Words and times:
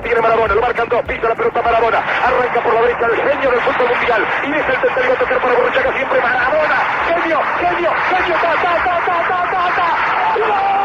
tiene 0.00 0.20
Maradona, 0.20 0.54
lo 0.54 0.60
marcan 0.60 0.88
dos, 0.88 1.02
pisa 1.02 1.28
la 1.28 1.34
pelota 1.34 1.62
Maradona, 1.62 1.98
arranca 1.98 2.60
por 2.60 2.74
la 2.74 2.80
derecha 2.82 3.06
el 3.06 3.16
genio 3.16 3.50
del 3.50 3.60
fútbol 3.60 3.88
mundial 3.88 4.26
y 4.44 4.52
es 4.52 4.68
el 4.68 4.80
tercero 4.80 5.14
tocar 5.14 5.40
para 5.40 5.54
Borruchaga 5.54 5.92
siempre 5.92 6.20
Maradona, 6.20 6.76
genio, 7.06 7.40
genio, 7.60 7.90
genio, 8.10 8.36
ta, 8.36 8.54
ta, 8.62 8.74
ta, 8.84 9.00
ta, 9.06 9.28
ta, 9.28 9.50
ta, 9.50 9.74
ta. 9.76 10.77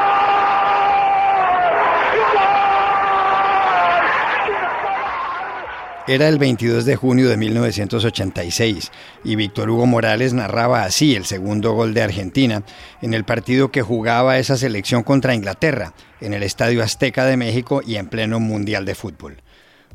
Era 6.05 6.27
el 6.27 6.37
22 6.37 6.83
de 6.83 6.97
junio 6.97 7.29
de 7.29 7.37
1986 7.37 8.91
y 9.23 9.37
Víctor 9.37 9.69
Hugo 9.69 9.85
Morales 9.85 10.33
narraba 10.33 10.83
así 10.83 11.15
el 11.15 11.23
segundo 11.23 11.71
gol 11.71 11.93
de 11.93 12.01
Argentina 12.01 12.63
en 13.01 13.13
el 13.13 13.23
partido 13.23 13.71
que 13.71 13.83
jugaba 13.83 14.37
esa 14.37 14.57
selección 14.57 15.03
contra 15.03 15.33
Inglaterra 15.33 15.93
en 16.19 16.33
el 16.33 16.43
Estadio 16.43 16.83
Azteca 16.83 17.23
de 17.23 17.37
México 17.37 17.81
y 17.87 17.95
en 17.95 18.07
pleno 18.07 18.41
Mundial 18.41 18.83
de 18.83 18.95
Fútbol. 18.95 19.37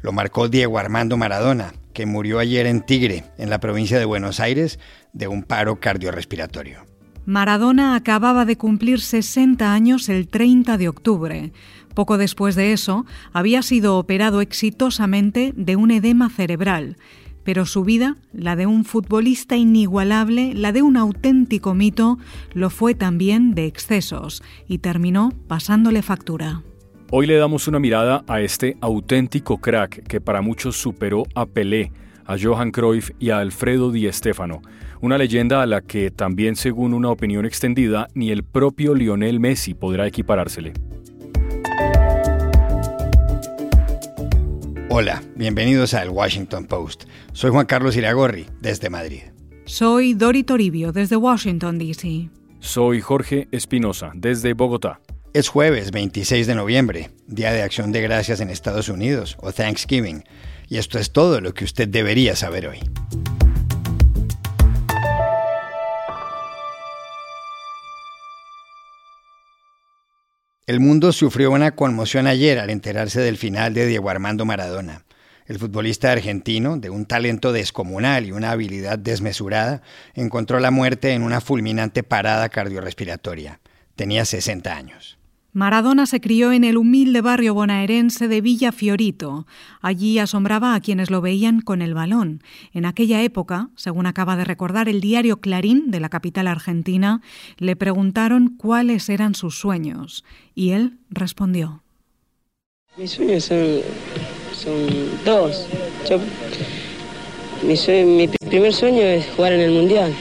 Lo 0.01 0.13
marcó 0.13 0.49
Diego 0.49 0.79
Armando 0.79 1.19
Maradona, 1.19 1.75
que 1.93 2.07
murió 2.07 2.39
ayer 2.39 2.65
en 2.65 2.81
Tigre, 2.81 3.25
en 3.37 3.51
la 3.51 3.61
provincia 3.61 3.99
de 3.99 4.07
Buenos 4.07 4.41
Aires, 4.41 4.79
de 5.13 5.29
un 5.29 5.43
paro 5.43 5.79
cardiorrespiratorio. 5.79 6.87
Maradona 7.29 7.95
acababa 7.95 8.47
de 8.47 8.57
cumplir 8.57 9.03
60 9.03 9.75
años 9.75 10.09
el 10.09 10.29
30 10.29 10.79
de 10.79 10.89
octubre. 10.89 11.53
Poco 11.99 12.17
después 12.17 12.55
de 12.55 12.73
eso, 12.73 13.07
había 13.33 13.61
sido 13.61 13.99
operado 13.99 14.41
exitosamente 14.41 15.53
de 15.57 15.75
un 15.75 15.91
edema 15.91 16.31
cerebral, 16.31 16.97
pero 17.43 17.67
su 17.67 17.83
vida, 17.83 18.15
la 18.33 18.55
de 18.55 18.67
un 18.67 18.85
futbolista 18.85 19.57
inigualable, 19.57 20.55
la 20.55 20.71
de 20.71 20.83
un 20.83 20.97
auténtico 20.97 21.75
mito, 21.75 22.19
lo 22.55 22.71
fue 22.71 22.95
también 22.95 23.53
de 23.57 23.67
excesos 23.67 24.45
y 24.69 24.79
terminó 24.79 25.33
pasándole 25.49 26.03
factura. 26.03 26.63
Hoy 27.11 27.27
le 27.27 27.35
damos 27.35 27.67
una 27.67 27.81
mirada 27.81 28.23
a 28.29 28.43
este 28.43 28.77
auténtico 28.81 29.59
crack 29.59 30.07
que 30.07 30.21
para 30.21 30.41
muchos 30.41 30.77
superó 30.77 31.25
a 31.35 31.47
Pelé, 31.47 31.91
a 32.27 32.37
Johan 32.41 32.71
Cruyff 32.71 33.11
y 33.19 33.31
a 33.31 33.41
Alfredo 33.41 33.91
Di 33.91 34.09
Stéfano, 34.13 34.63
una 35.01 35.19
leyenda 35.19 35.63
a 35.63 35.67
la 35.67 35.81
que 35.81 36.13
también 36.13 36.55
según 36.55 36.95
una 36.95 37.11
opinión 37.11 37.45
extendida 37.45 38.07
ni 38.15 38.31
el 38.31 38.45
propio 38.45 38.95
Lionel 38.95 39.41
Messi 39.41 39.75
podrá 39.75 40.07
equiparársele. 40.07 40.75
Hola, 45.01 45.23
bienvenidos 45.37 45.95
a 45.95 46.03
El 46.03 46.11
Washington 46.11 46.65
Post. 46.67 47.05
Soy 47.33 47.53
Juan 47.53 47.67
Carlos 47.67 47.97
Iragorri, 47.97 48.47
desde 48.61 48.91
Madrid. 48.91 49.23
Soy 49.65 50.15
Dori 50.15 50.43
Toribio, 50.43 50.91
desde 50.91 51.15
Washington, 51.15 51.79
D.C. 51.79 52.31
Soy 52.59 53.01
Jorge 53.01 53.47
Espinosa, 53.53 54.11
desde 54.17 54.55
Bogotá. 54.55 55.01
Es 55.35 55.51
jueves 55.51 55.93
26 55.93 56.49
de 56.49 56.55
noviembre, 56.57 57.11
Día 57.29 57.53
de 57.53 57.63
Acción 57.63 57.93
de 57.93 58.01
Gracias 58.01 58.41
en 58.41 58.51
Estados 58.51 58.89
Unidos, 58.89 59.37
o 59.41 59.53
Thanksgiving, 59.53 60.25
y 60.69 60.79
esto 60.79 60.99
es 60.99 61.13
todo 61.13 61.41
lo 61.41 61.55
que 61.55 61.65
usted 61.65 61.87
debería 61.87 62.35
saber 62.35 62.67
hoy. 62.67 62.81
El 70.69 70.81
mundo 70.81 71.13
sufrió 71.13 71.51
una 71.51 71.71
conmoción 71.71 72.27
ayer 72.27 72.59
al 72.59 72.69
enterarse 72.69 73.23
del 73.23 73.39
final 73.39 73.73
de 73.73 73.87
Diego 73.87 74.11
Armando 74.11 74.45
Maradona. 74.45 75.07
El 75.47 75.59
futbolista 75.59 76.13
argentino, 76.13 76.77
de 76.77 76.91
un 76.91 77.07
talento 77.07 77.53
descomunal 77.55 78.27
y 78.27 78.33
una 78.33 78.51
habilidad 78.51 78.99
desmesurada, 78.99 79.81
encontró 80.13 80.61
la 80.61 80.71
muerte 80.71 81.15
en 81.15 81.23
una 81.23 81.41
fulminante 81.41 82.03
parada 82.03 82.51
cardiorrespiratoria. 82.51 83.61
Tenía 83.97 84.27
60 84.27 84.77
años. 84.77 85.18
Maradona 85.53 86.05
se 86.05 86.21
crió 86.21 86.53
en 86.53 86.63
el 86.63 86.77
humilde 86.77 87.23
barrio 87.23 87.55
bonaerense 87.55 88.29
de 88.29 88.43
Villa 88.43 88.71
Fiorito. 88.71 89.47
Allí 89.81 90.19
asombraba 90.19 90.75
a 90.75 90.81
quienes 90.81 91.11
lo 91.11 91.23
veían 91.23 91.63
con 91.63 91.81
el 91.81 91.95
balón. 91.95 92.43
En 92.75 92.85
aquella 92.85 93.23
época, 93.23 93.71
según 93.75 94.05
acaba 94.07 94.37
de 94.37 94.45
recordar 94.45 94.91
el 94.91 95.01
diario 95.01 95.41
Clarín 95.41 95.91
de 95.91 96.01
la 96.01 96.11
capital 96.11 96.49
argentina, 96.49 97.23
le 97.57 97.77
preguntaron 97.77 98.57
cuáles 98.59 99.09
eran 99.09 99.35
sus 99.35 99.59
sueños 99.59 100.23
y 100.55 100.71
él 100.71 100.99
respondió. 101.09 101.83
Mis 102.99 103.13
sueños 103.13 103.45
son, 103.45 103.81
dos. 105.25 105.67
mi, 107.63 108.29
primer 108.29 108.75
sueño 108.75 109.01
es 109.01 109.27
jugar 109.35 109.53
en 109.55 109.61
el 109.61 109.71
Mundial 109.71 110.13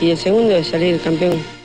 y 0.00 0.10
el 0.10 0.18
segundo 0.18 0.54
es 0.54 0.66
salir 0.66 1.00
campeón. 1.00 1.61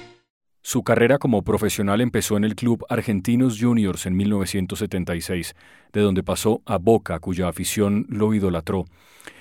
Su 0.68 0.84
carrera 0.84 1.18
como 1.18 1.44
profesional 1.44 2.02
empezó 2.02 2.36
en 2.36 2.44
el 2.44 2.54
club 2.54 2.86
Argentinos 2.90 3.58
Juniors 3.58 4.06
en 4.06 4.18
1976, 4.18 5.56
de 5.94 6.02
donde 6.02 6.24
pasó 6.24 6.62
a 6.66 6.78
Boca, 6.78 7.18
cuya 7.20 7.48
afición 7.48 8.06
lo 8.10 8.34
idolatró. 8.34 8.84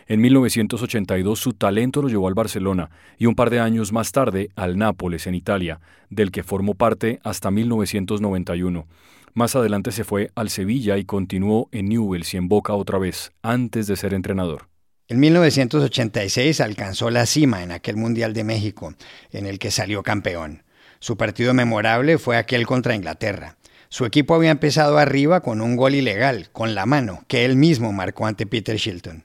En 0.07 0.21
1982 0.21 1.41
su 1.41 1.53
talento 1.55 2.01
lo 2.01 2.09
llevó 2.09 2.29
al 2.29 2.35
Barcelona 2.35 2.91
y 3.19 3.27
un 3.27 3.35
par 3.35 3.51
de 3.51 3.59
años 3.59 3.93
más 3.93 4.13
tarde 4.13 4.51
al 4.55 4.79
Nápoles 4.79 5.27
en 5.27 5.35
Italia, 5.35 5.81
del 6.11 6.31
que 6.31 6.45
formó 6.45 6.75
parte 6.75 7.19
hasta 7.25 7.51
1991. 7.51 8.87
Más 9.35 9.57
adelante 9.57 9.91
se 9.91 10.05
fue 10.05 10.31
al 10.37 10.49
Sevilla 10.49 10.97
y 10.97 11.05
continuó 11.05 11.69
en 11.73 11.89
Newell's 11.89 12.35
y 12.35 12.37
en 12.37 12.47
Boca 12.47 12.73
otra 12.75 13.01
vez, 13.01 13.33
antes 13.43 13.89
de 13.89 13.97
ser 13.97 14.15
entrenador. 14.15 14.69
En 15.09 15.19
1986 15.19 16.61
alcanzó 16.61 17.11
la 17.11 17.27
cima 17.27 17.65
en 17.65 17.73
aquel 17.73 17.97
Mundial 17.97 18.33
de 18.33 18.45
México, 18.45 18.95
en 19.33 19.47
el 19.47 19.59
que 19.59 19.73
salió 19.73 20.05
campeón. 20.05 20.63
Su 20.99 21.17
partido 21.17 21.55
memorable 21.55 22.19
fue 22.19 22.37
aquel 22.37 22.67
contra 22.67 22.95
Inglaterra. 22.95 23.57
Su 23.89 24.05
equipo 24.05 24.35
había 24.35 24.51
empezado 24.51 24.99
arriba 24.99 25.41
con 25.41 25.61
un 25.61 25.77
gol 25.77 25.95
ilegal, 25.95 26.49
con 26.53 26.75
la 26.75 26.87
mano, 26.87 27.25
que 27.29 27.45
él 27.45 27.57
mismo 27.57 27.93
marcó 27.93 28.27
ante 28.27 28.47
Peter 28.47 28.77
Shilton. 28.77 29.25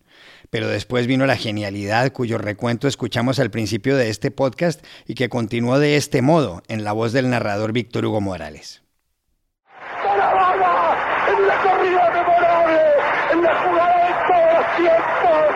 Pero 0.49 0.67
después 0.67 1.07
vino 1.07 1.25
la 1.25 1.37
genialidad 1.37 2.11
cuyo 2.11 2.37
recuento 2.37 2.87
escuchamos 2.87 3.39
al 3.39 3.49
principio 3.49 3.95
de 3.95 4.09
este 4.09 4.31
podcast 4.31 4.85
y 5.07 5.15
que 5.15 5.29
continuó 5.29 5.79
de 5.79 5.95
este 5.95 6.21
modo 6.21 6.61
en 6.67 6.83
la 6.83 6.91
voz 6.91 7.13
del 7.13 7.29
narrador 7.29 7.71
Víctor 7.71 8.05
Hugo 8.05 8.21
Morales. 8.21 8.83
En 10.03 11.47
la 11.47 11.61
corrida 11.61 12.09
memorable, 12.11 12.79
en 13.31 13.41
la 13.41 13.61
jugada 13.63 14.07
de 14.07 14.13
todos 14.27 14.53
los 14.57 14.75
tiempos, 14.77 15.55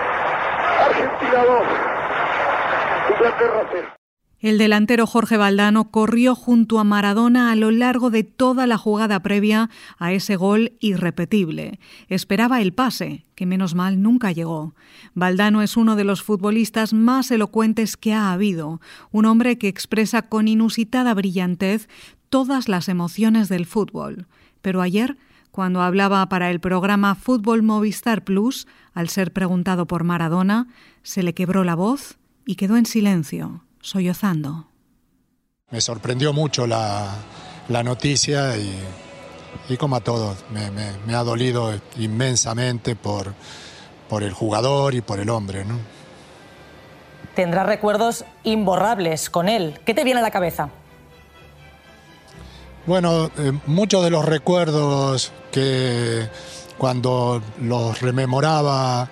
Argentina 0.81 1.45
2, 1.45 3.13
Inglaterra 3.15 3.69
0. 3.71 3.87
El 4.39 4.57
delantero 4.57 5.05
Jorge 5.05 5.37
Valdano 5.37 5.91
corrió 5.91 6.33
junto 6.33 6.79
a 6.79 6.83
Maradona 6.83 7.51
a 7.51 7.55
lo 7.55 7.69
largo 7.69 8.09
de 8.09 8.23
toda 8.23 8.65
la 8.65 8.79
jugada 8.79 9.19
previa 9.21 9.69
a 9.99 10.13
ese 10.13 10.35
gol 10.35 10.73
irrepetible. 10.79 11.79
Esperaba 12.07 12.59
el 12.59 12.73
pase, 12.73 13.25
que 13.35 13.45
menos 13.45 13.75
mal 13.75 14.01
nunca 14.01 14.31
llegó. 14.31 14.73
Valdano 15.13 15.61
es 15.61 15.77
uno 15.77 15.95
de 15.95 16.05
los 16.05 16.23
futbolistas 16.23 16.91
más 16.91 17.29
elocuentes 17.29 17.97
que 17.97 18.13
ha 18.13 18.31
habido, 18.31 18.81
un 19.11 19.25
hombre 19.25 19.59
que 19.59 19.67
expresa 19.67 20.23
con 20.23 20.47
inusitada 20.47 21.13
brillantez 21.13 21.87
todas 22.29 22.67
las 22.67 22.89
emociones 22.89 23.47
del 23.47 23.67
fútbol. 23.67 24.25
Pero 24.63 24.81
ayer, 24.81 25.17
cuando 25.51 25.81
hablaba 25.81 26.27
para 26.29 26.49
el 26.49 26.59
programa 26.59 27.15
Fútbol 27.15 27.61
Movistar 27.61 28.23
Plus, 28.23 28.67
al 28.93 29.09
ser 29.09 29.33
preguntado 29.33 29.85
por 29.85 30.03
Maradona, 30.03 30.67
se 31.03 31.23
le 31.23 31.33
quebró 31.33 31.63
la 31.63 31.75
voz 31.75 32.17
y 32.45 32.55
quedó 32.55 32.77
en 32.77 32.85
silencio 32.85 33.65
sollozando. 33.81 34.67
Me 35.69 35.81
sorprendió 35.81 36.33
mucho 36.33 36.67
la, 36.67 37.15
noticia 37.83 38.55
y, 38.57 39.77
como 39.77 39.97
a 39.97 40.01
todos, 40.01 40.43
me, 40.51 41.15
ha 41.15 41.23
dolido 41.23 41.73
inmensamente 41.97 42.95
por, 42.95 43.33
por, 44.09 44.23
el 44.23 44.33
jugador 44.33 44.95
y 44.95 45.01
por 45.01 45.19
el 45.19 45.29
hombre. 45.29 45.65
¿no? 45.65 45.77
Tendrás 47.35 47.65
recuerdos 47.65 48.25
imborrables 48.43 49.29
con 49.29 49.49
él. 49.49 49.79
¿Qué 49.85 49.93
te 49.93 50.03
viene 50.03 50.19
a 50.19 50.23
la 50.23 50.31
cabeza? 50.31 50.69
Bueno, 52.85 53.29
eh, 53.37 53.53
muchos 53.67 54.03
de 54.03 54.09
los 54.09 54.25
recuerdos 54.25 55.31
que 55.51 56.27
cuando 56.77 57.41
los 57.61 58.01
rememoraba 58.01 59.09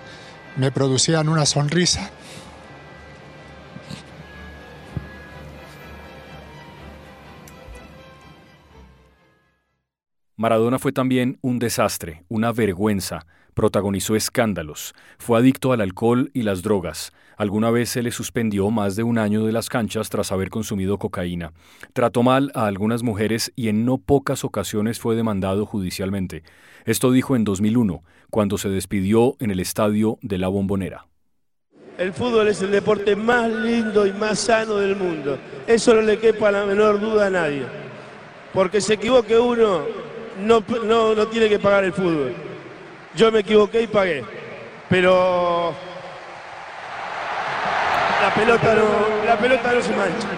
me 0.56 0.72
producían 0.72 1.28
una 1.28 1.46
sonrisa 1.46 2.10
Maradona 10.40 10.78
fue 10.78 10.90
también 10.90 11.36
un 11.42 11.58
desastre, 11.58 12.24
una 12.30 12.50
vergüenza, 12.50 13.26
protagonizó 13.52 14.16
escándalos, 14.16 14.94
fue 15.18 15.38
adicto 15.38 15.70
al 15.74 15.82
alcohol 15.82 16.30
y 16.32 16.44
las 16.44 16.62
drogas, 16.62 17.12
alguna 17.36 17.70
vez 17.70 17.90
se 17.90 18.02
le 18.02 18.10
suspendió 18.10 18.70
más 18.70 18.96
de 18.96 19.02
un 19.02 19.18
año 19.18 19.44
de 19.44 19.52
las 19.52 19.68
canchas 19.68 20.08
tras 20.08 20.32
haber 20.32 20.48
consumido 20.48 20.96
cocaína, 20.96 21.52
trató 21.92 22.22
mal 22.22 22.50
a 22.54 22.64
algunas 22.64 23.02
mujeres 23.02 23.52
y 23.54 23.68
en 23.68 23.84
no 23.84 23.98
pocas 23.98 24.42
ocasiones 24.42 24.98
fue 24.98 25.14
demandado 25.14 25.66
judicialmente. 25.66 26.42
Esto 26.86 27.12
dijo 27.12 27.36
en 27.36 27.44
2001, 27.44 28.02
cuando 28.30 28.56
se 28.56 28.70
despidió 28.70 29.36
en 29.40 29.50
el 29.50 29.60
estadio 29.60 30.18
de 30.22 30.38
La 30.38 30.48
Bombonera. 30.48 31.06
El 31.98 32.14
fútbol 32.14 32.48
es 32.48 32.62
el 32.62 32.70
deporte 32.70 33.14
más 33.14 33.52
lindo 33.52 34.06
y 34.06 34.12
más 34.14 34.38
sano 34.38 34.76
del 34.76 34.96
mundo. 34.96 35.38
Eso 35.66 35.92
no 35.94 36.00
le 36.00 36.18
quepa 36.18 36.50
la 36.50 36.64
menor 36.64 36.98
duda 36.98 37.26
a 37.26 37.30
nadie. 37.30 37.64
Porque 38.54 38.80
se 38.80 38.94
equivoque 38.94 39.38
uno, 39.38 39.84
no, 40.38 40.64
no, 41.14 41.28
tiene 41.28 41.48
que 41.48 41.58
pagar 41.58 41.84
el 41.84 41.92
fútbol. 41.92 42.34
Yo 43.14 43.32
me 43.32 43.40
equivoqué 43.40 43.82
y 43.82 43.86
pagué. 43.86 44.24
Pero 44.88 45.74
la 48.22 48.34
pelota 48.34 48.74
no, 48.74 49.24
la 49.24 49.38
pelota 49.38 49.72
no 49.72 49.82
se 49.82 49.90
mancha. 49.90 50.28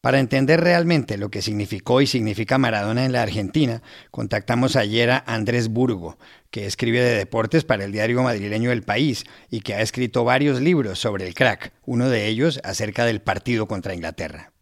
Para 0.00 0.20
entender 0.20 0.60
realmente 0.60 1.18
lo 1.18 1.28
que 1.28 1.42
significó 1.42 2.00
y 2.00 2.06
significa 2.06 2.56
Maradona 2.56 3.04
en 3.04 3.12
la 3.12 3.22
Argentina, 3.22 3.82
contactamos 4.12 4.76
ayer 4.76 5.10
a 5.10 5.24
Andrés 5.26 5.68
Burgo, 5.68 6.16
que 6.50 6.66
escribe 6.66 7.00
de 7.00 7.16
deportes 7.16 7.64
para 7.64 7.84
el 7.84 7.92
diario 7.92 8.22
madrileño 8.22 8.70
El 8.70 8.84
País 8.84 9.24
y 9.50 9.60
que 9.60 9.74
ha 9.74 9.82
escrito 9.82 10.24
varios 10.24 10.60
libros 10.60 11.00
sobre 11.00 11.26
el 11.26 11.34
crack, 11.34 11.72
uno 11.84 12.08
de 12.08 12.26
ellos 12.26 12.60
acerca 12.62 13.04
del 13.04 13.20
partido 13.20 13.66
contra 13.66 13.92
Inglaterra. 13.92 14.52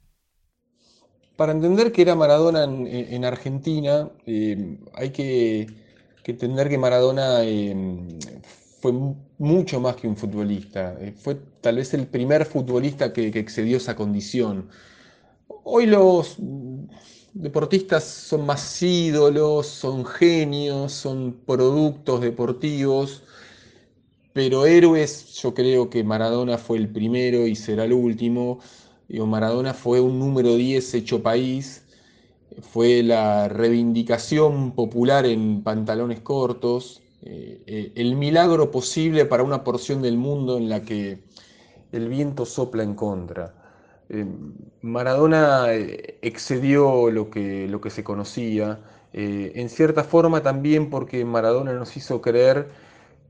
Para 1.36 1.52
entender 1.52 1.92
que 1.92 2.02
era 2.02 2.14
Maradona 2.14 2.64
en, 2.64 3.24
Argentina, 3.24 4.10
eh, 4.26 4.78
hay 4.94 5.10
que, 5.10 5.66
entender 6.24 6.68
que 6.70 6.78
Maradona 6.78 7.44
eh, 7.44 7.74
fue 8.80 8.92
mucho 9.38 9.78
más 9.80 9.96
que 9.96 10.08
un 10.08 10.16
futbolista. 10.16 10.96
Eh, 11.00 11.12
fue 11.12 11.36
tal 11.60 11.76
vez 11.76 11.92
el 11.92 12.06
primer 12.06 12.46
futbolista 12.46 13.12
que, 13.12 13.28
excedió 13.28 13.76
esa 13.76 13.94
condición. 13.94 14.68
Hoy 15.64 15.86
los 15.86 16.36
deportistas 17.34 18.04
son 18.04 18.46
más 18.46 18.82
ídolos, 18.82 19.66
son 19.66 20.06
genios, 20.06 20.92
son 20.92 21.36
productos 21.46 22.22
deportivos, 22.22 23.22
pero 24.32 24.64
héroes 24.66 25.34
yo 25.34 25.52
creo 25.52 25.90
que 25.90 26.02
Maradona 26.04 26.56
fue 26.58 26.78
el 26.78 26.88
primero 26.88 27.46
y 27.46 27.56
será 27.56 27.84
el 27.84 27.92
último. 27.92 28.60
Maradona 29.08 29.74
fue 29.74 30.00
un 30.00 30.18
número 30.18 30.56
10 30.56 30.94
hecho 30.94 31.22
país, 31.22 31.84
fue 32.60 33.02
la 33.02 33.48
reivindicación 33.48 34.72
popular 34.72 35.26
en 35.26 35.62
pantalones 35.62 36.20
cortos, 36.20 37.02
eh, 37.22 37.62
eh, 37.66 37.92
el 37.96 38.16
milagro 38.16 38.70
posible 38.70 39.24
para 39.26 39.42
una 39.42 39.64
porción 39.64 40.02
del 40.02 40.16
mundo 40.16 40.56
en 40.58 40.68
la 40.68 40.82
que 40.82 41.24
el 41.92 42.08
viento 42.08 42.46
sopla 42.46 42.82
en 42.82 42.94
contra. 42.94 43.54
Eh, 44.08 44.26
Maradona 44.82 45.72
excedió 45.72 47.10
lo 47.10 47.30
que, 47.30 47.66
lo 47.68 47.80
que 47.80 47.90
se 47.90 48.04
conocía, 48.04 48.80
en 49.12 49.70
cierta 49.70 50.04
forma 50.04 50.42
también 50.42 50.90
porque 50.90 51.24
Maradona 51.24 51.72
nos 51.72 51.96
hizo 51.96 52.20
creer 52.20 52.68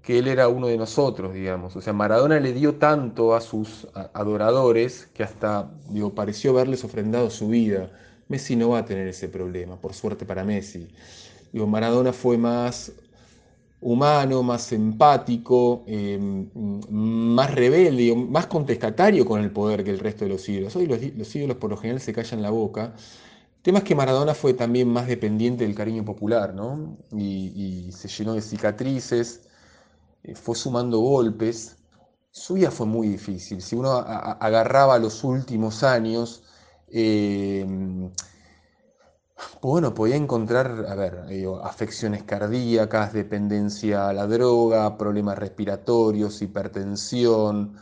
que 0.06 0.20
él 0.20 0.28
era 0.28 0.46
uno 0.46 0.68
de 0.68 0.76
nosotros, 0.76 1.34
digamos. 1.34 1.74
O 1.74 1.80
sea, 1.82 1.92
Maradona 1.92 2.38
le 2.38 2.52
dio 2.52 2.76
tanto 2.76 3.34
a 3.34 3.40
sus 3.40 3.88
adoradores 4.14 5.08
que 5.12 5.24
hasta, 5.24 5.68
digo, 5.90 6.14
pareció 6.14 6.52
haberles 6.52 6.84
ofrendado 6.84 7.28
su 7.28 7.48
vida. 7.48 7.90
Messi 8.28 8.54
no 8.54 8.68
va 8.68 8.78
a 8.78 8.84
tener 8.84 9.08
ese 9.08 9.28
problema, 9.28 9.80
por 9.80 9.94
suerte 9.94 10.24
para 10.24 10.44
Messi. 10.44 10.86
Digo, 11.52 11.66
Maradona 11.66 12.12
fue 12.12 12.38
más 12.38 12.92
humano, 13.80 14.44
más 14.44 14.70
empático, 14.70 15.82
em, 15.88 16.50
más 16.88 17.52
rebelde, 17.52 18.14
más 18.14 18.46
contestatario 18.46 19.24
con 19.26 19.40
el 19.42 19.50
poder 19.50 19.82
que 19.82 19.90
el 19.90 19.98
resto 19.98 20.24
de 20.24 20.30
los 20.30 20.48
ídolos. 20.48 20.76
Hoy 20.76 20.86
los, 20.86 21.34
ídolos 21.34 21.56
por 21.56 21.70
lo 21.70 21.76
general 21.76 22.00
se 22.00 22.12
callan 22.12 22.42
la 22.42 22.50
boca. 22.50 22.94
El 23.56 23.62
tema 23.62 23.78
es 23.78 23.84
que 23.84 23.96
Maradona 23.96 24.34
fue 24.34 24.54
también 24.54 24.88
más 24.88 25.08
dependiente 25.08 25.64
del 25.66 25.74
cariño 25.74 26.04
popular, 26.04 26.54
¿no? 26.54 26.96
y 27.10 27.90
se 27.90 28.06
llenó 28.06 28.34
de 28.34 28.40
cicatrices, 28.42 29.46
fue 30.34 30.54
sumando 30.54 30.98
golpes. 30.98 31.76
Su 32.30 32.54
vida 32.54 32.70
fue 32.70 32.86
muy 32.86 33.08
difícil. 33.08 33.62
Si 33.62 33.76
uno 33.76 33.92
agarraba 33.92 34.98
los 34.98 35.24
últimos 35.24 35.82
años, 35.82 36.42
eh, 36.88 37.64
bueno, 39.62 39.94
podía 39.94 40.16
encontrar, 40.16 40.86
a 40.88 40.94
ver, 40.94 41.26
eh, 41.30 41.46
afecciones 41.62 42.22
cardíacas, 42.24 43.12
dependencia 43.12 44.08
a 44.08 44.12
la 44.12 44.26
droga, 44.26 44.96
problemas 44.98 45.38
respiratorios, 45.38 46.42
hipertensión, 46.42 47.76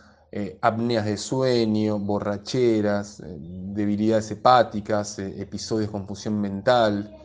apneas 0.63 1.05
de 1.05 1.17
sueño, 1.17 1.99
borracheras, 2.01 3.23
debilidades 3.25 4.33
hepáticas, 4.33 5.21
episodios 5.21 5.89
de 5.89 5.93
confusión 5.93 6.41
mental, 6.41 7.17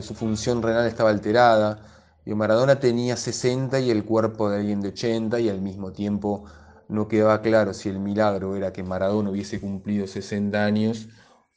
su 0.00 0.14
función 0.14 0.62
renal 0.62 0.86
estaba 0.86 1.10
alterada. 1.10 1.91
Maradona 2.26 2.78
tenía 2.78 3.16
60 3.16 3.80
y 3.80 3.90
el 3.90 4.04
cuerpo 4.04 4.48
de 4.48 4.58
alguien 4.58 4.80
de 4.80 4.88
80 4.88 5.40
y 5.40 5.48
al 5.48 5.60
mismo 5.60 5.92
tiempo 5.92 6.44
no 6.88 7.08
quedaba 7.08 7.42
claro 7.42 7.74
si 7.74 7.88
el 7.88 7.98
milagro 7.98 8.54
era 8.56 8.72
que 8.72 8.82
Maradona 8.82 9.30
hubiese 9.30 9.60
cumplido 9.60 10.06
60 10.06 10.64
años 10.64 11.08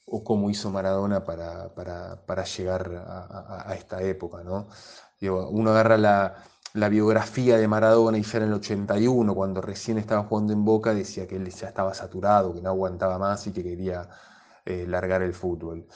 o 0.05 0.23
cómo 0.23 0.49
hizo 0.49 0.71
Maradona 0.71 1.23
para, 1.23 1.73
para, 1.75 2.43
llegar 2.45 3.05
a, 3.07 3.75
esta 3.75 4.01
época. 4.01 4.43
¿no? 4.43 4.67
uno 5.21 5.71
agarra 5.71 5.97
la, 5.97 6.89
biografía 6.89 7.57
de 7.57 7.67
Maradona 7.67 8.17
y 8.17 8.23
ya 8.23 8.37
en 8.37 8.43
el 8.45 8.53
81, 8.53 9.33
cuando 9.35 9.61
recién 9.61 9.97
estaba 9.97 10.23
jugando 10.23 10.53
en 10.53 10.65
Boca, 10.65 10.93
decía 10.93 11.27
que 11.27 11.37
él 11.37 11.49
ya 11.49 11.67
estaba 11.67 11.93
saturado, 11.93 12.53
que 12.53 12.61
no 12.61 12.69
aguantaba 12.69 13.17
más 13.17 13.47
y 13.47 13.51
que 13.51 13.63
quería 13.63 14.09
eh, 14.65 14.85
largar 14.87 15.21
el 15.21 15.33
fútbol. 15.33 15.87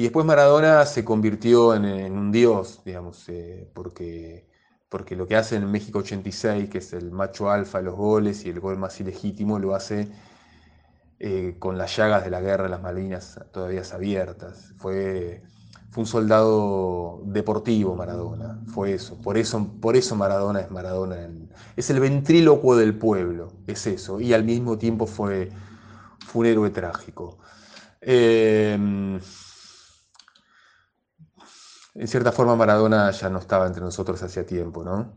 Y 0.00 0.04
después 0.04 0.24
Maradona 0.24 0.86
se 0.86 1.04
convirtió 1.04 1.74
en, 1.74 1.84
un 1.84 2.32
dios, 2.32 2.80
digamos, 2.86 3.28
eh, 3.28 3.68
porque, 3.74 4.48
porque 4.88 5.14
lo 5.14 5.28
que 5.28 5.36
hace 5.36 5.56
en 5.56 5.70
México 5.70 5.98
86, 5.98 6.70
que 6.70 6.78
es 6.78 6.94
el 6.94 7.10
macho 7.10 7.50
alfa 7.50 7.80
de 7.80 7.84
los 7.84 7.96
goles 7.96 8.46
y 8.46 8.48
el 8.48 8.60
gol 8.60 8.78
más 8.78 8.98
ilegítimo, 8.98 9.58
lo 9.58 9.74
hace 9.74 10.08
eh, 11.18 11.56
con 11.58 11.76
las 11.76 11.94
llagas 11.98 12.24
de 12.24 12.30
la 12.30 12.40
guerra 12.40 12.62
de 12.64 12.70
las 12.70 12.80
Malvinas 12.80 13.40
todavía 13.52 13.82
abiertas. 13.92 14.72
Fue, 14.78 15.42
fue 15.90 16.04
un 16.04 16.06
soldado 16.06 17.20
deportivo 17.26 17.94
Maradona, 17.94 18.58
fue 18.68 18.94
eso. 18.94 19.20
Por 19.20 19.36
eso, 19.36 19.68
por 19.82 19.98
eso 19.98 20.16
Maradona 20.16 20.62
es 20.62 20.70
Maradona. 20.70 21.28
Es 21.76 21.90
el 21.90 22.00
ventrílocuo 22.00 22.74
del 22.74 22.96
pueblo, 22.96 23.52
es 23.66 23.86
eso. 23.86 24.18
Y 24.18 24.32
al 24.32 24.44
mismo 24.44 24.78
tiempo 24.78 25.06
fue, 25.06 25.50
fue 26.26 26.40
un 26.40 26.46
héroe 26.46 26.70
trágico. 26.70 27.36
Eh, 28.00 28.78
en 32.00 32.08
cierta 32.08 32.32
forma 32.32 32.56
Maradona 32.56 33.10
ya 33.10 33.28
no 33.28 33.38
estaba 33.38 33.66
entre 33.66 33.82
nosotros 33.82 34.22
hacía 34.22 34.46
tiempo, 34.46 34.82
¿no? 34.82 35.16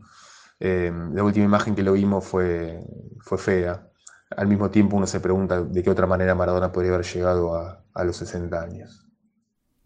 Eh, 0.60 0.92
la 1.14 1.24
última 1.24 1.46
imagen 1.46 1.74
que 1.74 1.82
lo 1.82 1.94
vimos 1.94 2.26
fue, 2.26 2.78
fue 3.20 3.38
fea. 3.38 3.88
Al 4.36 4.48
mismo 4.48 4.70
tiempo 4.70 4.98
uno 4.98 5.06
se 5.06 5.18
pregunta 5.18 5.62
de 5.62 5.82
qué 5.82 5.88
otra 5.88 6.06
manera 6.06 6.34
Maradona 6.34 6.72
podría 6.72 6.92
haber 6.92 7.06
llegado 7.06 7.54
a, 7.54 7.82
a 7.94 8.04
los 8.04 8.16
60 8.16 8.60
años. 8.60 9.06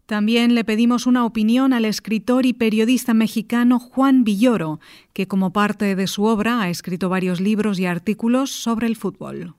También 0.07 0.55
le 0.55 0.65
pedimos 0.65 1.07
una 1.07 1.25
opinión 1.25 1.71
al 1.71 1.85
escritor 1.85 2.45
y 2.45 2.51
periodista 2.51 3.13
mexicano 3.13 3.79
Juan 3.79 4.25
Villoro, 4.25 4.81
que 5.13 5.27
como 5.27 5.53
parte 5.53 5.95
de 5.95 6.07
su 6.07 6.25
obra 6.25 6.61
ha 6.61 6.69
escrito 6.69 7.07
varios 7.07 7.39
libros 7.39 7.79
y 7.79 7.85
artículos 7.85 8.51
sobre 8.51 8.87
el 8.87 8.97
fútbol. 8.97 9.55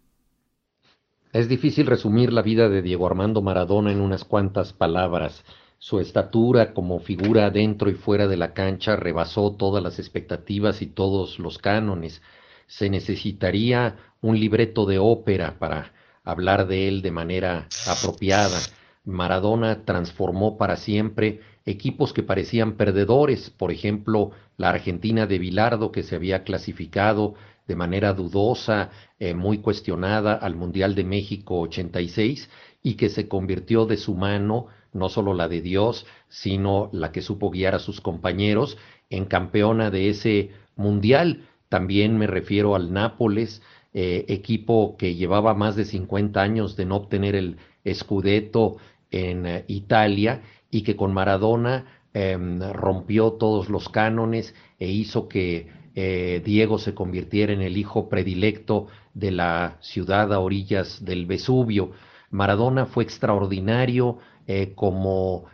Es 1.32 1.48
difícil 1.48 1.86
resumir 1.86 2.34
la 2.34 2.42
vida 2.42 2.68
de 2.68 2.82
Diego 2.82 3.06
Armando 3.06 3.40
Maradona 3.40 3.92
en 3.92 4.00
unas 4.02 4.24
cuantas 4.24 4.74
palabras. 4.74 5.42
Su 5.82 5.98
estatura 5.98 6.74
como 6.74 6.98
figura 6.98 7.48
dentro 7.48 7.88
y 7.88 7.94
fuera 7.94 8.28
de 8.28 8.36
la 8.36 8.52
cancha 8.52 8.96
rebasó 8.96 9.52
todas 9.52 9.82
las 9.82 9.98
expectativas 9.98 10.82
y 10.82 10.86
todos 10.86 11.38
los 11.38 11.56
cánones. 11.56 12.20
Se 12.66 12.90
necesitaría 12.90 13.96
un 14.20 14.38
libreto 14.38 14.84
de 14.84 14.98
ópera 14.98 15.58
para 15.58 15.94
hablar 16.22 16.66
de 16.66 16.86
él 16.86 17.00
de 17.00 17.12
manera 17.12 17.66
apropiada. 17.86 18.58
Maradona 19.06 19.86
transformó 19.86 20.58
para 20.58 20.76
siempre 20.76 21.40
equipos 21.64 22.12
que 22.12 22.22
parecían 22.22 22.76
perdedores, 22.76 23.48
por 23.48 23.72
ejemplo, 23.72 24.32
la 24.58 24.68
Argentina 24.68 25.26
de 25.26 25.38
Bilardo 25.38 25.92
que 25.92 26.02
se 26.02 26.14
había 26.14 26.44
clasificado 26.44 27.36
de 27.66 27.74
manera 27.74 28.12
dudosa, 28.12 28.90
eh, 29.18 29.32
muy 29.32 29.58
cuestionada 29.58 30.34
al 30.34 30.56
Mundial 30.56 30.94
de 30.94 31.04
México 31.04 31.58
86 31.60 32.50
y 32.82 32.94
que 32.96 33.08
se 33.08 33.28
convirtió 33.28 33.86
de 33.86 33.96
su 33.96 34.14
mano 34.14 34.66
no 34.92 35.08
solo 35.08 35.34
la 35.34 35.48
de 35.48 35.60
Dios, 35.62 36.06
sino 36.28 36.90
la 36.92 37.12
que 37.12 37.22
supo 37.22 37.50
guiar 37.50 37.74
a 37.74 37.78
sus 37.78 38.00
compañeros 38.00 38.78
en 39.08 39.24
campeona 39.24 39.90
de 39.90 40.08
ese 40.08 40.50
mundial. 40.76 41.46
También 41.68 42.18
me 42.18 42.26
refiero 42.26 42.74
al 42.74 42.92
Nápoles, 42.92 43.62
eh, 43.92 44.24
equipo 44.28 44.96
que 44.96 45.14
llevaba 45.14 45.54
más 45.54 45.76
de 45.76 45.84
50 45.84 46.40
años 46.40 46.76
de 46.76 46.84
no 46.86 46.96
obtener 46.96 47.34
el 47.34 47.56
Scudetto 47.92 48.76
en 49.10 49.46
eh, 49.46 49.64
Italia 49.68 50.42
y 50.70 50.82
que 50.82 50.96
con 50.96 51.12
Maradona 51.12 51.86
em, 52.14 52.60
rompió 52.72 53.32
todos 53.32 53.68
los 53.68 53.88
cánones 53.88 54.54
e 54.78 54.88
hizo 54.90 55.28
que 55.28 55.68
eh, 55.94 56.40
Diego 56.44 56.78
se 56.78 56.94
convirtiera 56.94 57.52
en 57.52 57.62
el 57.62 57.76
hijo 57.76 58.08
predilecto 58.08 58.86
de 59.14 59.32
la 59.32 59.78
ciudad 59.80 60.32
a 60.32 60.38
orillas 60.38 61.04
del 61.04 61.26
Vesubio. 61.26 61.90
Maradona 62.30 62.86
fue 62.86 63.02
extraordinario 63.02 64.18
eh, 64.50 64.72
como 64.74 65.46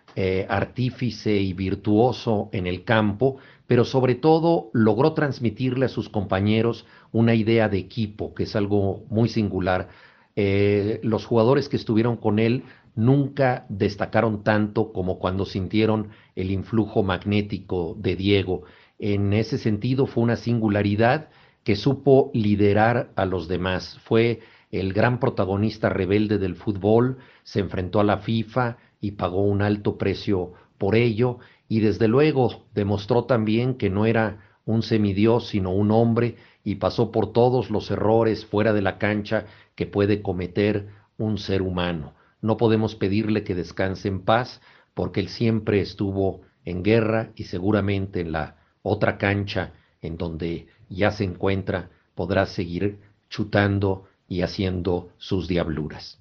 artífice 0.49 1.37
y 1.37 1.53
virtuoso 1.53 2.49
en 2.53 2.67
el 2.67 2.85
campo, 2.85 3.37
pero 3.67 3.85
sobre 3.85 4.15
todo 4.15 4.71
logró 4.73 5.13
transmitirle 5.13 5.85
a 5.85 5.91
sus 5.91 6.09
compañeros 6.09 6.87
una 7.13 7.35
idea 7.35 7.69
de 7.69 7.77
equipo, 7.77 8.33
que 8.33 8.45
es 8.45 8.57
algo 8.57 9.05
muy 9.11 9.29
singular. 9.29 9.91
los 10.35 11.27
jugadores 11.27 11.69
que 11.69 11.77
estuvieron 11.77 12.17
con 12.17 12.39
él 12.39 12.63
nunca 12.97 13.67
destacaron 13.69 14.43
tanto 14.43 14.93
como 14.93 15.19
cuando 15.19 15.45
sintieron 15.45 16.09
el 16.35 16.51
influjo 16.51 17.03
magnético 17.03 17.95
de 17.99 18.17
Diego. 18.17 18.63
En 18.99 19.33
ese 19.35 19.59
sentido 19.59 20.07
fue 20.07 20.25
una 20.25 20.37
singularidad 20.37 21.29
que 21.63 21.77
supo 21.77 22.31
liderar 22.33 23.11
a 23.15 23.27
los 23.27 23.49
demás. 23.49 23.99
Fue 24.05 24.41
el 24.71 24.93
gran 24.93 25.21
protagonista 25.21 25.89
rebelde 25.91 26.39
del 26.39 26.57
fútbol, 26.57 27.19
se 27.45 27.61
enfrentó 27.61 28.01
a 28.01 28.05
la 28.05 28.19
FIFA 28.19 28.79
y 29.01 29.13
pagó 29.13 29.43
un 29.43 29.63
alto 29.63 29.99
precio 29.99 30.53
por 30.79 30.95
ello 30.95 31.39
y 31.69 31.81
desde 31.81 32.09
luego 32.09 32.65
demostró 32.75 33.25
también 33.25 33.75
que 33.75 33.91
no 33.91 34.07
era 34.07 34.59
un 34.65 34.83
semidios 34.83 35.49
sino 35.49 35.73
un 35.73 35.91
hombre 35.91 36.37
y 36.65 36.77
pasó 36.77 37.13
por 37.13 37.33
todos 37.33 37.71
los 37.71 37.91
errores 37.91 38.45
fuera 38.45 38.73
de 38.73 38.83
la 38.83 38.99
cancha 38.99 39.47
que 39.75 39.87
puede 39.87 40.23
cometer 40.23 40.89
un 41.19 41.39
ser 41.39 41.63
humano. 41.63 42.15
No 42.43 42.57
podemos 42.57 42.95
pedirle 42.95 43.45
que 43.45 43.55
descanse 43.55 44.09
en 44.09 44.21
paz 44.21 44.61
porque 44.95 45.21
él 45.21 45.29
siempre 45.29 45.81
estuvo 45.81 46.41
en 46.65 46.83
guerra 46.83 47.31
y 47.37 47.45
seguramente 47.45 48.21
en 48.21 48.33
la 48.33 48.57
otra 48.83 49.19
cancha 49.19 49.73
en 50.03 50.17
donde 50.17 50.67
ya 50.89 51.11
se 51.11 51.25
encuentra 51.25 51.91
podrá 52.15 52.47
seguir 52.47 52.99
chutando 53.29 54.05
y 54.29 54.43
haciendo 54.43 55.11
sus 55.19 55.49
diabluras. 55.49 56.19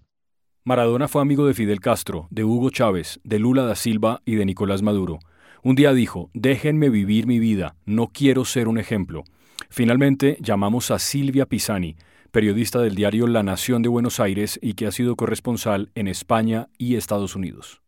Maradona 0.68 1.08
fue 1.08 1.22
amigo 1.22 1.46
de 1.46 1.54
Fidel 1.54 1.80
Castro, 1.80 2.28
de 2.32 2.44
Hugo 2.44 2.72
Chávez, 2.72 3.20
de 3.24 3.38
Lula 3.38 3.66
da 3.66 3.76
Silva 3.76 4.24
y 4.26 4.34
de 4.34 4.46
Nicolás 4.46 4.82
Maduro. 4.82 5.20
Un 5.62 5.76
día 5.76 5.94
dijo, 5.94 6.32
déjenme 6.34 6.90
vivir 6.90 7.28
mi 7.28 7.38
vida, 7.38 7.76
no 7.86 8.08
quiero 8.08 8.46
ser 8.46 8.68
un 8.68 8.80
ejemplo. 8.80 9.26
Finalmente 9.70 10.40
llamamos 10.42 10.90
a 10.90 10.98
Silvia 10.98 11.46
Pisani, 11.46 11.98
periodista 12.32 12.80
del 12.80 12.96
diario 12.96 13.28
La 13.28 13.44
Nación 13.44 13.84
de 13.84 13.90
Buenos 13.90 14.20
Aires 14.20 14.58
y 14.60 14.74
que 14.74 14.88
ha 14.88 14.92
sido 14.92 15.16
corresponsal 15.16 15.92
en 15.94 16.08
España 16.08 16.68
y 16.80 16.96
Estados 16.96 17.36
Unidos. 17.36 17.84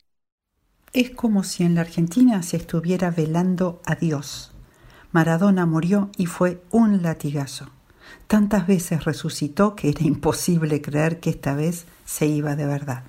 Es 0.94 1.10
como 1.10 1.44
si 1.44 1.64
en 1.64 1.74
la 1.74 1.82
Argentina 1.82 2.44
se 2.44 2.58
estuviera 2.58 3.10
velando 3.10 3.82
a 3.88 3.96
Dios. 3.96 4.54
Maradona 5.12 5.66
murió 5.66 6.12
y 6.16 6.28
fue 6.28 6.62
un 6.70 7.02
latigazo. 7.02 7.72
Tantas 8.28 8.68
veces 8.68 9.06
resucitó 9.06 9.76
que 9.76 9.90
era 9.90 10.04
imposible 10.04 10.82
creer 10.82 11.20
que 11.20 11.30
esta 11.30 11.56
vez 11.56 11.86
se 12.06 12.28
iba 12.28 12.56
de 12.56 12.66
verdad. 12.66 13.04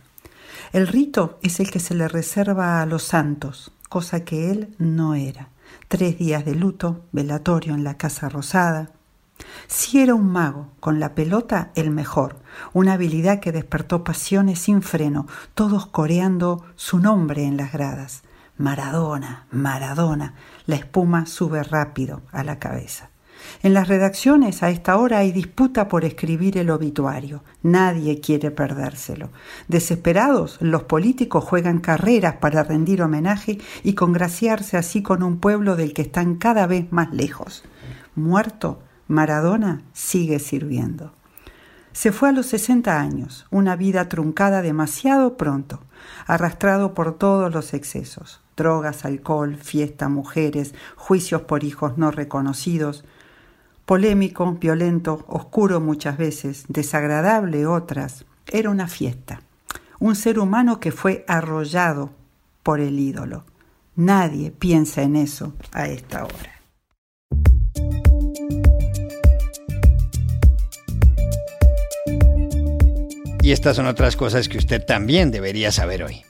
El 0.73 0.87
rito 0.87 1.39
es 1.43 1.61
el 1.61 1.71
que 1.71 1.81
se 1.81 1.95
le 1.95 2.09
reserva 2.09 2.81
a 2.81 2.87
los 2.87 3.03
santos, 3.03 3.73
cosa 3.89 4.25
que 4.25 4.51
él 4.51 4.75
no 4.79 5.15
era. 5.15 5.49
Tres 5.89 6.19
días 6.19 6.45
de 6.45 6.55
luto, 6.55 7.05
velatorio 7.13 7.75
en 7.75 7.85
la 7.85 7.97
Casa 7.97 8.29
Rosada, 8.29 8.91
si 9.67 10.01
era 10.01 10.15
un 10.15 10.31
mago, 10.31 10.73
con 10.81 11.01
la 11.01 11.15
pelota 11.15 11.71
el 11.75 11.91
mejor, 11.91 12.41
una 12.73 12.95
habilidad 12.95 13.41
que 13.41 13.53
despertó 13.53 14.03
pasiones 14.05 14.59
sin 14.61 14.83
freno, 14.83 15.27
todos 15.55 15.87
coreando 15.87 16.65
su 16.77 16.99
nombre 16.99 17.45
en 17.45 17.57
las 17.57 17.73
gradas. 17.73 18.23
Maradona, 18.57 19.47
Maradona, 19.53 20.35
la 20.67 20.77
espuma 20.77 21.27
sube 21.27 21.63
rápido 21.63 22.23
a 22.33 22.43
la 22.43 22.59
cabeza. 22.59 23.11
En 23.63 23.75
las 23.75 23.89
redacciones 23.89 24.63
a 24.63 24.71
esta 24.71 24.97
hora 24.97 25.19
hay 25.19 25.33
disputa 25.33 25.89
por 25.89 26.05
escribir 26.05 26.59
el 26.59 26.71
obituario. 26.71 27.43
Nadie 27.63 28.21
quiere 28.21 28.51
perdérselo. 28.51 29.31
Desesperados, 29.69 30.59
los 30.61 30.85
políticos 30.85 31.45
juegan 31.45 31.81
carreras 31.81 32.37
para 32.37 32.63
rendir 32.63 33.03
homenaje 33.03 33.59
y 33.83 33.95
congraciarse 33.95 34.77
así 34.77 35.03
con 35.03 35.23
un 35.23 35.39
pueblo 35.39 35.77
del 35.77 35.93
que 35.93 36.03
están 36.03 36.37
cada 36.37 36.67
vez 36.67 36.91
más 36.93 37.13
lejos. 37.13 37.65
Muerto, 38.15 38.81
Maradona 39.09 39.83
sigue 39.93 40.39
sirviendo. 40.39 41.13
Se 41.93 42.13
fue 42.13 42.29
a 42.29 42.33
los 42.33 42.47
60 42.47 43.01
años, 43.01 43.47
una 43.51 43.75
vida 43.75 44.09
truncada 44.09 44.63
demasiado 44.63 45.37
pronto, 45.37 45.81
arrastrado 46.27 46.95
por 46.95 47.19
todos 47.19 47.53
los 47.53 47.75
excesos, 47.75 48.41
drogas, 48.57 49.05
alcohol, 49.05 49.57
fiesta, 49.57 50.09
mujeres, 50.09 50.75
juicios 50.95 51.43
por 51.43 51.65
hijos 51.65 51.99
no 51.99 52.13
reconocidos, 52.13 53.05
polémico, 53.89 54.53
violento, 54.53 55.25
oscuro 55.29 55.81
muchas 55.81 56.19
veces, 56.19 56.67
desagradable 56.69 57.65
otras, 57.65 58.27
era 58.47 58.69
una 58.69 58.87
fiesta, 58.87 59.41
un 59.99 60.15
ser 60.15 60.39
humano 60.39 60.79
que 60.79 60.93
fue 60.93 61.25
arrollado 61.27 62.11
por 62.63 62.81
el 62.81 62.99
ídolo. 62.99 63.47
Nadie 63.97 64.51
piensa 64.51 65.01
en 65.01 65.17
eso 65.17 65.55
a 65.73 65.89
esta 65.89 66.25
hora. 66.25 66.61
Y 73.41 73.53
estas 73.53 73.77
son 73.77 73.87
otras 73.87 74.17
cosas 74.17 74.51
que 74.51 74.59
usted 74.59 74.85
también 74.85 75.31
debería 75.31 75.73
saber 75.73 76.03
hoy. 76.03 76.28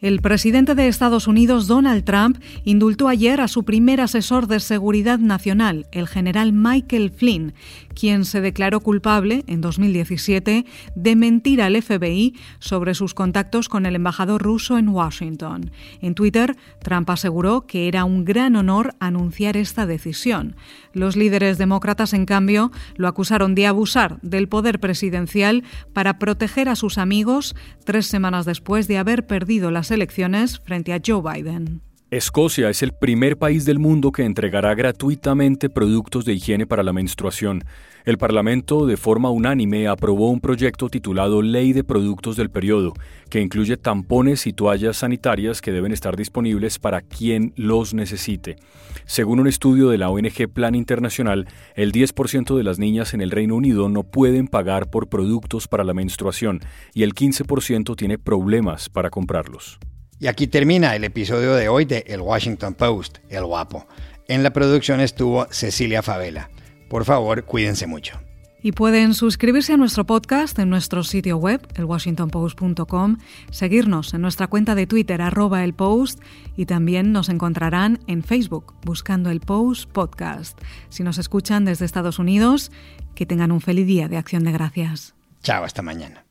El 0.00 0.22
presidente 0.22 0.74
de 0.74 0.88
Estados 0.88 1.28
Unidos, 1.28 1.66
Donald 1.66 2.04
Trump, 2.04 2.38
indultó 2.64 3.06
ayer 3.06 3.38
a 3.42 3.48
su 3.48 3.64
primer 3.64 4.00
asesor 4.00 4.46
de 4.46 4.58
seguridad 4.58 5.18
nacional, 5.18 5.88
el 5.92 6.08
general 6.08 6.54
Michael 6.54 7.10
Flynn, 7.10 7.52
quien 7.94 8.24
se 8.24 8.40
declaró 8.40 8.80
culpable 8.80 9.44
en 9.46 9.60
2017 9.60 10.64
de 10.94 11.16
mentir 11.16 11.60
al 11.60 11.80
FBI 11.82 12.34
sobre 12.60 12.94
sus 12.94 13.12
contactos 13.12 13.68
con 13.68 13.84
el 13.84 13.94
embajador 13.94 14.42
ruso 14.42 14.78
en 14.78 14.88
Washington. 14.88 15.70
En 16.00 16.14
Twitter, 16.14 16.56
Trump 16.82 17.10
aseguró 17.10 17.66
que 17.66 17.86
era 17.86 18.06
un 18.06 18.24
gran 18.24 18.56
honor 18.56 18.94
anunciar 19.00 19.58
esta 19.58 19.84
decisión. 19.84 20.56
Los 20.94 21.14
líderes 21.14 21.58
demócratas, 21.58 22.14
en 22.14 22.24
cambio, 22.24 22.72
lo 22.96 23.06
acusaron 23.06 23.54
de 23.54 23.66
abusar 23.66 24.18
del 24.22 24.48
poder 24.48 24.80
presidencial 24.80 25.62
para 25.92 26.18
proteger 26.18 26.70
a 26.70 26.76
sus 26.76 26.96
amigos 26.96 27.54
tres 27.84 28.06
semanas 28.06 28.46
después 28.46 28.88
de 28.88 28.96
haber 28.96 29.26
perdido 29.26 29.70
las 29.70 29.89
elecciones 29.90 30.58
frente 30.58 30.92
a 30.92 31.00
Joe 31.04 31.22
Biden. 31.22 31.89
Escocia 32.10 32.68
es 32.70 32.82
el 32.82 32.90
primer 32.92 33.36
país 33.36 33.64
del 33.64 33.78
mundo 33.78 34.10
que 34.10 34.24
entregará 34.24 34.74
gratuitamente 34.74 35.70
productos 35.70 36.24
de 36.24 36.32
higiene 36.32 36.66
para 36.66 36.82
la 36.82 36.92
menstruación. 36.92 37.62
El 38.04 38.18
Parlamento, 38.18 38.84
de 38.84 38.96
forma 38.96 39.30
unánime, 39.30 39.86
aprobó 39.86 40.28
un 40.28 40.40
proyecto 40.40 40.88
titulado 40.88 41.40
Ley 41.40 41.72
de 41.72 41.84
Productos 41.84 42.34
del 42.34 42.50
Periodo, 42.50 42.94
que 43.28 43.40
incluye 43.40 43.76
tampones 43.76 44.48
y 44.48 44.52
toallas 44.52 44.96
sanitarias 44.96 45.60
que 45.60 45.70
deben 45.70 45.92
estar 45.92 46.16
disponibles 46.16 46.80
para 46.80 47.00
quien 47.00 47.52
los 47.54 47.94
necesite. 47.94 48.56
Según 49.04 49.38
un 49.38 49.46
estudio 49.46 49.88
de 49.90 49.98
la 49.98 50.10
ONG 50.10 50.48
Plan 50.52 50.74
Internacional, 50.74 51.46
el 51.76 51.92
10% 51.92 52.56
de 52.56 52.64
las 52.64 52.80
niñas 52.80 53.14
en 53.14 53.20
el 53.20 53.30
Reino 53.30 53.54
Unido 53.54 53.88
no 53.88 54.02
pueden 54.02 54.48
pagar 54.48 54.90
por 54.90 55.08
productos 55.08 55.68
para 55.68 55.84
la 55.84 55.94
menstruación 55.94 56.58
y 56.92 57.04
el 57.04 57.14
15% 57.14 57.94
tiene 57.94 58.18
problemas 58.18 58.88
para 58.88 59.10
comprarlos. 59.10 59.78
Y 60.20 60.26
aquí 60.26 60.46
termina 60.46 60.94
el 60.94 61.04
episodio 61.04 61.54
de 61.54 61.70
hoy 61.70 61.86
de 61.86 62.04
El 62.06 62.20
Washington 62.20 62.74
Post, 62.74 63.18
El 63.30 63.46
Guapo. 63.46 63.86
En 64.28 64.42
la 64.42 64.52
producción 64.52 65.00
estuvo 65.00 65.46
Cecilia 65.50 66.02
Favela. 66.02 66.50
Por 66.90 67.06
favor, 67.06 67.44
cuídense 67.46 67.86
mucho. 67.86 68.20
Y 68.62 68.72
pueden 68.72 69.14
suscribirse 69.14 69.72
a 69.72 69.78
nuestro 69.78 70.04
podcast 70.04 70.58
en 70.58 70.68
nuestro 70.68 71.02
sitio 71.04 71.38
web, 71.38 71.66
elwashingtonpost.com, 71.74 73.16
seguirnos 73.50 74.12
en 74.12 74.20
nuestra 74.20 74.48
cuenta 74.48 74.74
de 74.74 74.86
Twitter, 74.86 75.22
arroba 75.22 75.64
el 75.64 75.72
post, 75.72 76.20
y 76.54 76.66
también 76.66 77.12
nos 77.12 77.30
encontrarán 77.30 78.00
en 78.06 78.22
Facebook, 78.22 78.74
buscando 78.84 79.30
el 79.30 79.40
Post 79.40 79.90
Podcast. 79.90 80.60
Si 80.90 81.02
nos 81.02 81.16
escuchan 81.16 81.64
desde 81.64 81.86
Estados 81.86 82.18
Unidos, 82.18 82.70
que 83.14 83.24
tengan 83.24 83.52
un 83.52 83.62
feliz 83.62 83.86
día 83.86 84.08
de 84.08 84.18
acción 84.18 84.44
de 84.44 84.52
gracias. 84.52 85.14
Chao, 85.42 85.64
hasta 85.64 85.80
mañana. 85.80 86.26